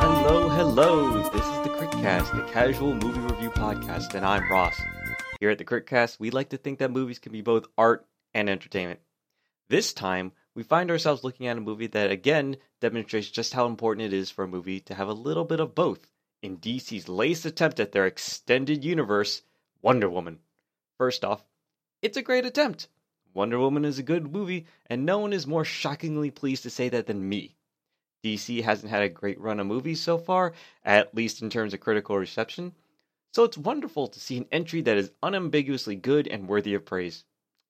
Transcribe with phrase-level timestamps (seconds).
[0.00, 1.22] Hello, hello.
[1.30, 4.74] This is the Critcast, the casual movie review podcast, and I'm Ross.
[5.38, 8.50] Here at the Critcast, we like to think that movies can be both art and
[8.50, 8.98] entertainment.
[9.68, 14.06] This time, we find ourselves looking at a movie that again demonstrates just how important
[14.06, 16.10] it is for a movie to have a little bit of both
[16.42, 19.42] in DC's latest attempt at their extended universe,
[19.82, 20.40] Wonder Woman.
[20.98, 21.46] First off,
[22.02, 22.88] it's a great attempt.
[23.32, 26.90] Wonder Woman is a good movie, and no one is more shockingly pleased to say
[26.90, 27.56] that than me.
[28.22, 30.52] DC hasn't had a great run of movies so far,
[30.84, 32.74] at least in terms of critical reception,
[33.32, 37.24] so it's wonderful to see an entry that is unambiguously good and worthy of praise.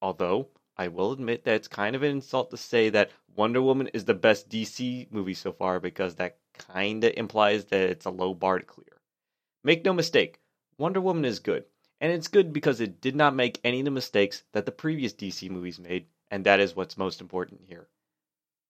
[0.00, 3.88] Although, I will admit that it's kind of an insult to say that Wonder Woman
[3.88, 6.38] is the best DC movie so far because that
[6.74, 9.00] kinda implies that it's a low bar to clear.
[9.64, 10.38] Make no mistake,
[10.78, 11.64] Wonder Woman is good,
[12.00, 15.12] and it's good because it did not make any of the mistakes that the previous
[15.12, 17.88] DC movies made, and that is what's most important here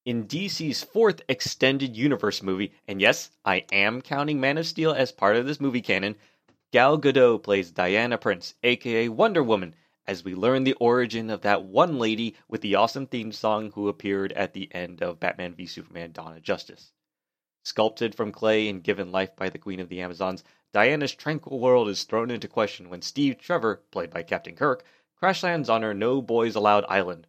[0.07, 5.11] in DC's fourth extended universe movie, and yes, I am counting Man of Steel as
[5.11, 6.15] part of this movie canon,
[6.73, 9.75] Gal Gadot plays Diana Prince, aka Wonder Woman,
[10.07, 13.89] as we learn the origin of that one lady with the awesome theme song who
[13.89, 16.93] appeared at the end of Batman v Superman Dawn of Justice.
[17.65, 21.89] Sculpted from clay and given life by the Queen of the Amazons, Diana's tranquil world
[21.89, 24.85] is thrown into question when Steve Trevor, played by Captain Kirk,
[25.17, 27.27] crash lands on her No Boys Allowed island,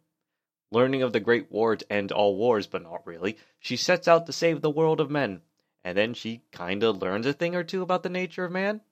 [0.70, 4.26] Learning of the Great War to end all wars, but not really, she sets out
[4.26, 5.42] to save the world of men.
[5.82, 8.82] And then she kinda learns a thing or two about the nature of man.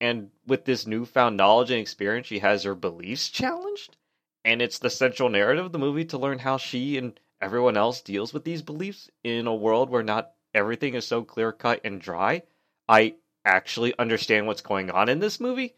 [0.00, 3.96] And with this newfound knowledge and experience, she has her beliefs challenged.
[4.44, 8.00] And it's the central narrative of the movie to learn how she and everyone else
[8.00, 12.00] deals with these beliefs in a world where not everything is so clear cut and
[12.00, 12.42] dry.
[12.88, 13.16] I
[13.50, 15.74] actually understand what's going on in this movie.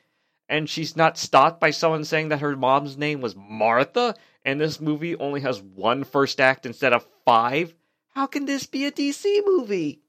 [0.48, 4.81] And she's not stopped by someone saying that her mom's name was Martha and this
[4.81, 7.75] movie only has one first act instead of five,
[8.15, 10.03] how can this be a DC movie?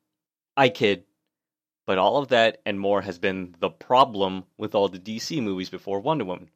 [0.57, 1.06] I kid.
[1.85, 5.69] But all of that and more has been the problem with all the DC movies
[5.69, 6.50] before Wonder Woman.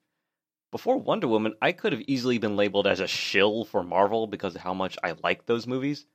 [0.72, 4.56] Before Wonder Woman, I could have easily been labeled as a shill for Marvel because
[4.56, 6.06] of how much I like those movies.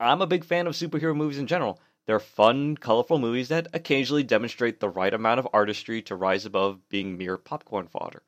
[0.00, 1.80] I'm a big fan of superhero movies in general.
[2.06, 6.88] They're fun, colorful movies that occasionally demonstrate the right amount of artistry to rise above
[6.88, 8.22] being mere popcorn fodder.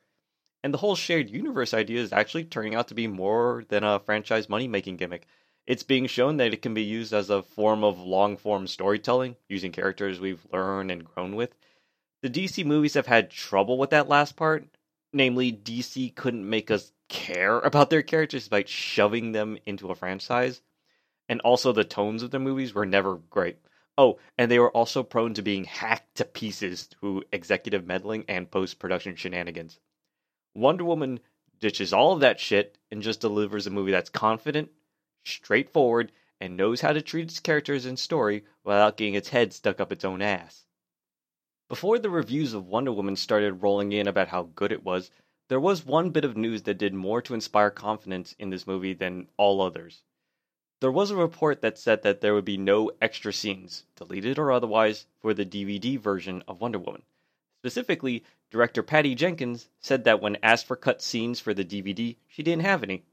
[0.63, 4.01] And the whole shared universe idea is actually turning out to be more than a
[4.01, 5.27] franchise money making gimmick.
[5.67, 9.37] It's being shown that it can be used as a form of long form storytelling,
[9.49, 11.55] using characters we've learned and grown with.
[12.23, 14.67] The DC movies have had trouble with that last part.
[15.13, 20.63] Namely, DC couldn't make us care about their characters by shoving them into a franchise.
[21.29, 23.59] And also, the tones of the movies were never great.
[23.99, 28.51] Oh, and they were also prone to being hacked to pieces through executive meddling and
[28.51, 29.79] post production shenanigans.
[30.55, 31.21] Wonder Woman
[31.61, 34.71] ditches all of that shit and just delivers a movie that's confident,
[35.25, 39.81] straightforward, and knows how to treat its characters and story without getting its head stuck
[39.81, 40.67] up its own ass.
[41.69, 45.11] Before the reviews of Wonder Woman started rolling in about how good it was,
[45.49, 48.93] there was one bit of news that did more to inspire confidence in this movie
[48.93, 50.03] than all others.
[50.81, 54.53] There was a report that said that there would be no extra scenes, deleted or
[54.53, 57.03] otherwise, for the DVD version of Wonder Woman.
[57.63, 62.43] Specifically, director Patty Jenkins said that when asked for cut scenes for the DVD, she
[62.43, 63.05] didn't have any.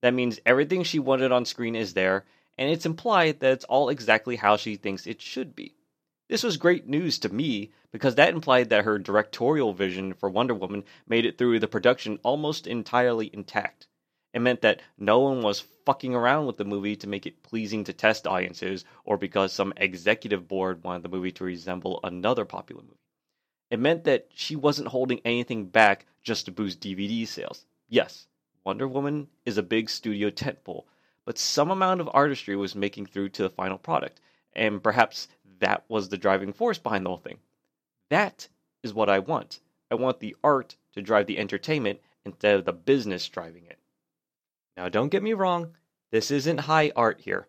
[0.00, 2.24] That means everything she wanted on screen is there,
[2.56, 5.74] and it's implied that it's all exactly how she thinks it should be.
[6.28, 10.54] This was great news to me because that implied that her directorial vision for Wonder
[10.54, 13.88] Woman made it through the production almost entirely intact.
[14.34, 17.84] It meant that no one was fucking around with the movie to make it pleasing
[17.84, 22.82] to test audiences or because some executive board wanted the movie to resemble another popular
[22.82, 22.98] movie.
[23.70, 27.64] It meant that she wasn't holding anything back just to boost DVD sales.
[27.88, 28.26] Yes,
[28.64, 30.86] Wonder Woman is a big studio tentpole,
[31.24, 34.20] but some amount of artistry was making through to the final product,
[34.52, 35.28] and perhaps
[35.60, 37.38] that was the driving force behind the whole thing.
[38.10, 38.48] That
[38.82, 39.60] is what I want.
[39.92, 43.78] I want the art to drive the entertainment instead of the business driving it.
[44.76, 45.76] Now, don't get me wrong,
[46.10, 47.48] this isn't high art here.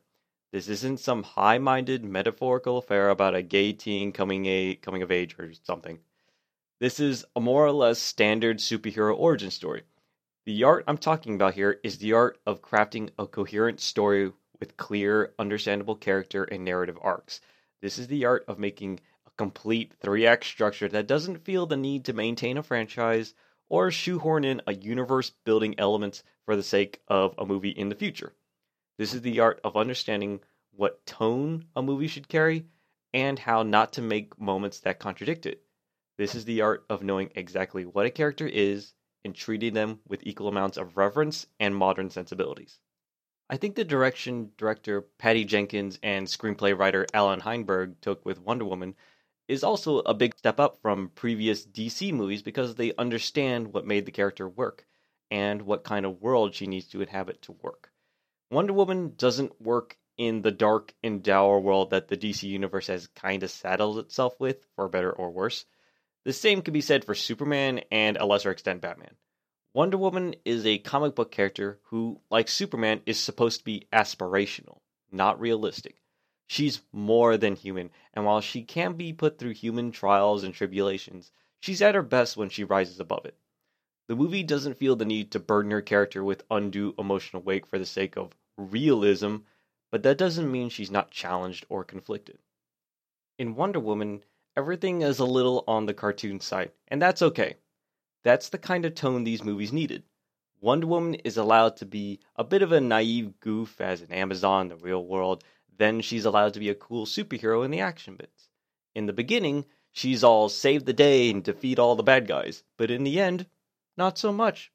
[0.52, 5.36] This isn't some high-minded metaphorical affair about a gay teen coming a coming of age
[5.38, 6.00] or something.
[6.80, 9.84] This is a more or less standard superhero origin story.
[10.46, 14.78] The art I'm talking about here is the art of crafting a coherent story with
[14.78, 17.42] clear, understandable character and narrative arcs.
[17.82, 21.78] This is the art of making a complete three act structure that doesn't feel the
[21.78, 23.34] need to maintain a franchise
[23.70, 27.96] or shoehorn in a universe building elements for the sake of a movie in the
[27.96, 28.34] future.
[28.98, 30.42] This is the art of understanding
[30.72, 32.66] what tone a movie should carry
[33.14, 35.64] and how not to make moments that contradict it.
[36.18, 40.24] This is the art of knowing exactly what a character is and treating them with
[40.24, 42.80] equal amounts of reverence and modern sensibilities.
[43.50, 48.66] I think the direction director Patty Jenkins and screenplay writer Allan Heinberg took with Wonder
[48.66, 48.96] Woman
[49.48, 54.06] is also a big step up from previous DC movies because they understand what made
[54.06, 54.86] the character work
[55.30, 57.92] and what kind of world she needs to inhabit to work.
[58.52, 63.08] Wonder Woman doesn't work in the dark and dour world that the DC universe has
[63.08, 65.66] kind of saddled itself with, for better or worse.
[66.24, 69.16] The same could be said for Superman and a lesser extent Batman.
[69.74, 74.80] Wonder Woman is a comic book character who, like Superman, is supposed to be aspirational,
[75.12, 76.02] not realistic.
[76.48, 81.32] She's more than human, and while she can be put through human trials and tribulations,
[81.60, 83.38] she's at her best when she rises above it.
[84.08, 87.80] The movie doesn't feel the need to burden her character with undue emotional weight for
[87.80, 89.38] the sake of realism,
[89.90, 92.38] but that doesn't mean she's not challenged or conflicted.
[93.40, 94.24] In Wonder Woman,
[94.56, 97.56] everything is a little on the cartoon side, and that's okay.
[98.22, 100.04] That's the kind of tone these movies needed.
[100.62, 104.72] Wonder Woman is allowed to be a bit of a naive goof as an Amazon
[104.72, 105.44] in the real world,
[105.78, 108.50] then she's allowed to be a cool superhero in the action bits.
[108.94, 112.92] In the beginning, she's all save the day and defeat all the bad guys, but
[112.92, 113.48] in the end,
[113.98, 114.72] not so much.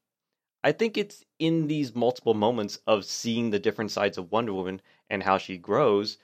[0.63, 4.83] I think it's in these multiple moments of seeing the different sides of Wonder Woman
[5.09, 6.19] and how she grows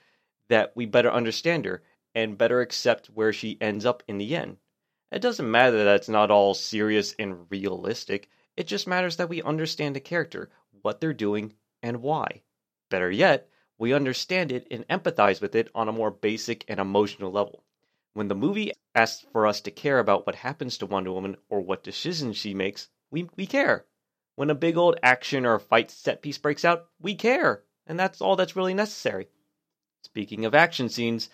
[0.47, 1.81] that we better understand her
[2.13, 4.57] and better accept where she ends up in the end.
[5.11, 9.41] It doesn't matter that it's not all serious and realistic, it just matters that we
[9.41, 10.49] understand the character,
[10.81, 12.41] what they're doing, and why.
[12.89, 17.31] Better yet, we understand it and empathize with it on a more basic and emotional
[17.31, 17.63] level.
[18.13, 21.61] When the movie asks for us to care about what happens to Wonder Woman or
[21.61, 23.85] what decisions she makes, we, we care.
[24.35, 28.21] When a big old action or fight set piece breaks out, we care, and that's
[28.21, 29.27] all that's really necessary.
[30.03, 31.29] Speaking of action scenes,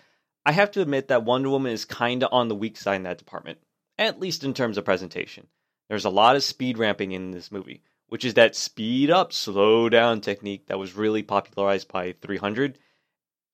[0.45, 3.17] I have to admit that Wonder Woman is kinda on the weak side in that
[3.17, 3.59] department,
[3.97, 5.47] at least in terms of presentation.
[5.87, 7.83] There's a lot of speed ramping in this movie,
[8.13, 12.77] which is that speed up, slow down technique that was really popularized by 300.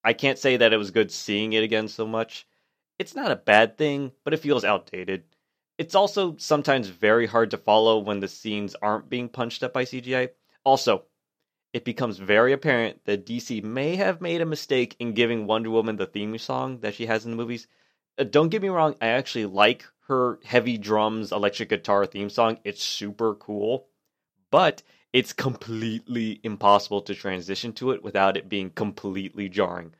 [0.04, 2.46] I can't say that it was good seeing it again so much.
[2.98, 5.24] It's not a bad thing, but it feels outdated.
[5.78, 9.86] It's also sometimes very hard to follow when the scenes aren't being punched up by
[9.86, 10.32] CGI.
[10.66, 11.06] Also,
[11.72, 15.96] it becomes very apparent that DC may have made a mistake in giving Wonder Woman
[15.96, 17.70] the theme song that she has in the movies.
[18.18, 22.60] Uh, don't get me wrong, I actually like her heavy drums, electric guitar theme song.
[22.66, 23.88] It's super cool
[24.52, 24.82] but
[25.12, 29.94] it's completely impossible to transition to it without it being completely jarring.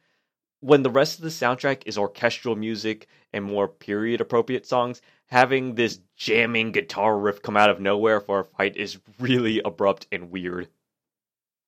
[0.62, 5.76] When the rest of the soundtrack is orchestral music and more period appropriate songs, having
[5.76, 10.32] this jamming guitar riff come out of nowhere for a fight is really abrupt and
[10.32, 10.68] weird.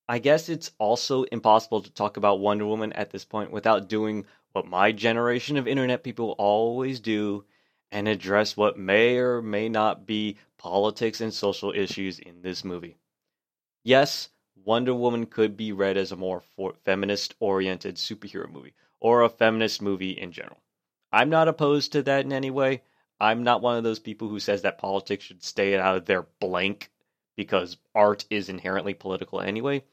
[0.10, 4.26] I guess it's also impossible to talk about Wonder Woman at this point without doing
[4.52, 7.46] what my generation of internet people always do
[7.92, 12.96] and address what may or may not be politics and social issues in this movie.
[13.84, 14.30] Yes,
[14.64, 16.44] Wonder Woman could be read as a more
[16.86, 20.62] feminist oriented superhero movie, or a feminist movie in general.
[21.12, 22.84] I'm not opposed to that in any way.
[23.20, 26.28] I'm not one of those people who says that politics should stay out of their
[26.40, 26.92] blank
[27.36, 29.84] because art is inherently political anyway.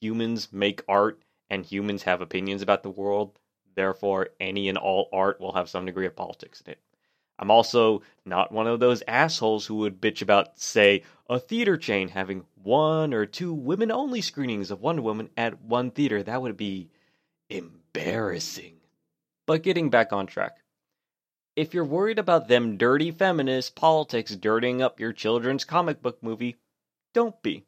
[0.00, 3.38] Humans make art and humans have opinions about the world.
[3.74, 6.78] Therefore, any and all art will have some degree of politics in it.
[7.40, 12.08] I'm also not one of those assholes who would bitch about, say, a theater chain
[12.08, 16.22] having one or two women only screenings of Wonder Woman at one theater.
[16.22, 16.90] That would be
[17.48, 18.76] embarrassing.
[19.46, 20.58] But getting back on track.
[21.56, 26.56] If you're worried about them dirty feminist politics dirtying up your children's comic book movie,
[27.14, 27.64] don't be.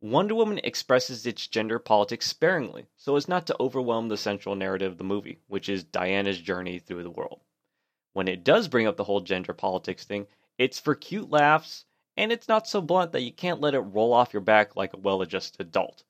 [0.00, 4.90] Wonder Woman expresses its gender politics sparingly, so as not to overwhelm the central narrative
[4.90, 7.43] of the movie, which is Diana's journey through the world
[8.14, 11.84] when it does bring up the whole gender politics thing, it's for cute laughs,
[12.16, 14.94] and it's not so blunt that you can't let it roll off your back like
[14.94, 16.04] a well adjusted adult.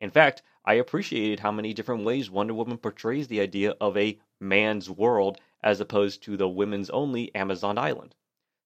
[0.00, 4.20] In fact, I appreciated how many different ways Wonder Woman portrays the idea of a
[4.38, 8.14] man's world as opposed to the women's only Amazon island.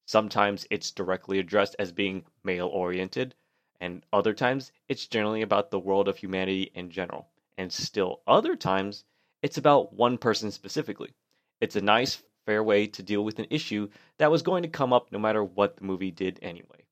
[0.05, 3.35] Sometimes it's directly addressed as being male oriented,
[3.81, 7.31] and other times it's generally about the world of humanity in general.
[7.57, 9.05] And still other times
[9.41, 11.15] it's about one person specifically.
[11.61, 14.93] It's a nice, fair way to deal with an issue that was going to come
[14.93, 16.85] up no matter what the movie did anyway.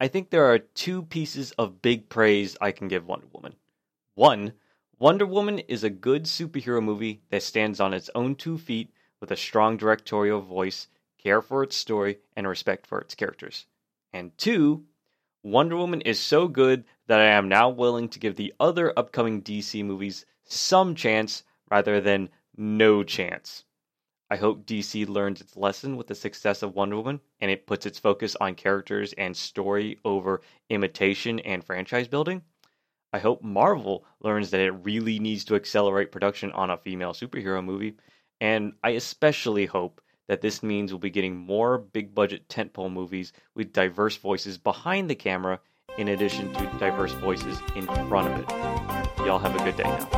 [0.00, 3.54] I think there are two pieces of big praise I can give Wonder Woman.
[4.14, 4.54] One,
[4.98, 9.30] Wonder Woman is a good superhero movie that stands on its own two feet with
[9.30, 13.66] a strong directorial voice, care for its story, and respect for its characters.
[14.12, 14.84] And two,
[15.44, 19.42] Wonder Woman is so good that I am now willing to give the other upcoming
[19.42, 23.64] DC movies some chance rather than no chance.
[24.32, 27.84] I hope DC learns its lesson with the success of Wonder Woman and it puts
[27.84, 32.40] its focus on characters and story over imitation and franchise building.
[33.12, 37.62] I hope Marvel learns that it really needs to accelerate production on a female superhero
[37.62, 37.96] movie.
[38.40, 43.34] And I especially hope that this means we'll be getting more big budget tentpole movies
[43.54, 45.60] with diverse voices behind the camera
[45.98, 48.48] in addition to diverse voices in front of it.
[49.26, 50.08] Y'all have a good day now.